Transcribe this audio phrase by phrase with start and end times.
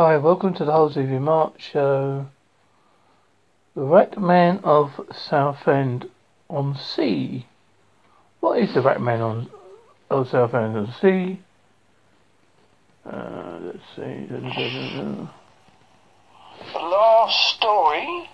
[0.00, 2.28] Hi, welcome to the Whole TV Mark Show.
[3.74, 6.08] The Rat Man of Southend
[6.48, 7.48] on Sea.
[8.38, 9.50] What is the Rat Man on
[10.08, 11.40] of Southend on Sea?
[13.04, 14.26] Uh, let's see.
[14.30, 14.38] The
[16.78, 18.30] last story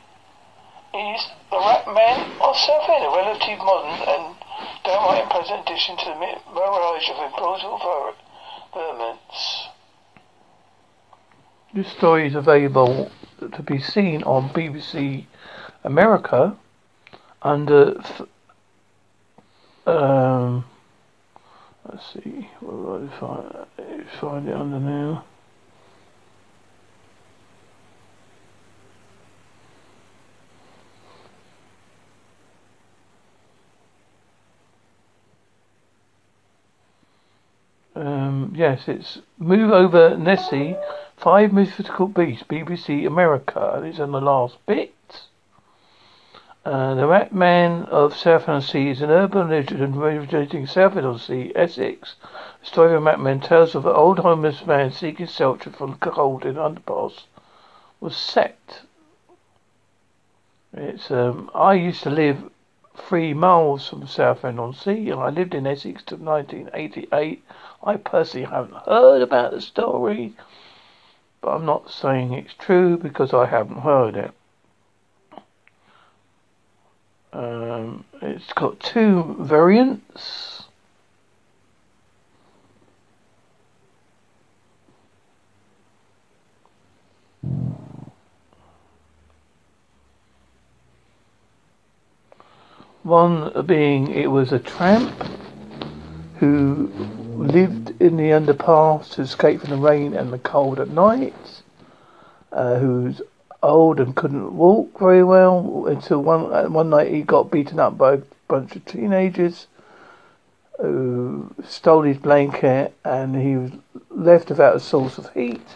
[0.93, 4.37] is The Rat Man of Southend, a relatively modern and
[4.85, 6.17] downright unpleasant addition to the
[6.53, 7.81] mirage of implausible
[11.75, 13.11] This story is available
[13.41, 15.27] to be seen on BBC
[15.83, 16.57] America
[17.43, 18.01] under
[19.85, 20.65] um,
[21.91, 25.25] let's see what do I find, find it under now.
[37.97, 40.77] Um, yes, it's Move Over Nessie
[41.25, 43.81] Five Mythical Beasts, BBC America.
[43.83, 45.23] It's on the last bit.
[46.67, 52.17] Uh, the Rat Man of Southend-on-Sea is an urban legend originating Southend-on-Sea, Essex.
[52.61, 56.45] The story of Rat Man tells of an old homeless man seeking shelter from cold
[56.45, 57.23] in underpass
[58.01, 58.83] was set.
[60.75, 62.51] It's um, I used to live
[62.99, 67.43] three miles from Southend-on-Sea and I lived in Essex till 1988.
[67.83, 70.35] I personally haven't heard about the story
[71.45, 74.33] but I'm not saying it's true because I haven't heard it.
[77.35, 80.63] Um, it's got two variants.
[93.03, 95.13] One being it was a tramp
[96.45, 96.91] who
[97.37, 101.63] lived in the underpass to escape from the rain and the cold at night,
[102.53, 103.23] uh, who's
[103.63, 107.97] old and couldn't walk very well until one uh, one night he got beaten up
[107.97, 109.69] by a bunch of teenagers
[110.79, 113.71] who stole his blanket and he was
[114.11, 115.67] left without a source of heat.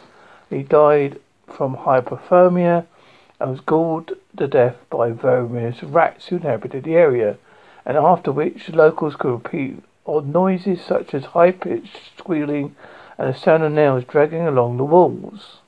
[0.51, 2.85] He died from hypothermia
[3.41, 7.39] and was galled to death by various rats who inhabited the area,
[7.87, 12.75] and after which locals could repeat odd noises such as high-pitched squealing
[13.19, 15.59] and the sound of nails dragging along the walls.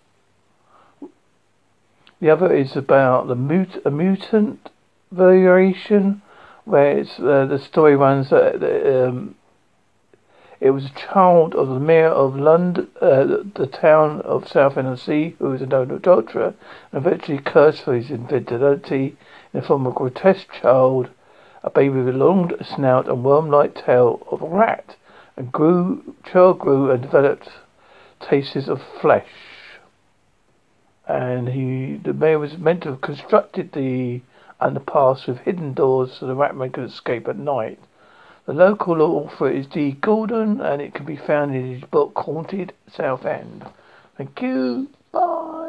[2.20, 4.70] The other is about the mut- a mutant
[5.10, 6.22] variation,
[6.64, 8.62] where it's, uh, the story runs that
[9.06, 9.34] um,
[10.60, 15.36] it was a child of the mayor of London, uh, the, the, town of Southend-on-Sea,
[15.38, 16.54] who was a known adulterer,
[16.92, 19.16] and eventually cursed for his infidelity
[19.52, 21.08] in the form of a grotesque child
[21.62, 24.97] a baby with a long snout and worm-like tail of a rat,
[25.37, 27.48] and grew, child grew and developed
[28.21, 29.28] tastes of flesh.
[31.06, 34.20] And he, the mayor was meant to have constructed the
[34.60, 37.78] underpass with hidden doors so the ratman could escape at night.
[38.47, 42.72] The local author is Dee Gordon, and it can be found in his book Haunted
[42.93, 43.65] Southend.
[44.16, 44.88] Thank you.
[45.12, 45.59] Bye.